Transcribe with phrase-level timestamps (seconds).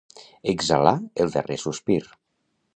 [0.53, 0.95] Exhalar
[1.25, 2.03] el darrer sospir.